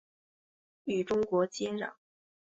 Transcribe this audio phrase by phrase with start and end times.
[0.85, 1.93] 与中国接壤。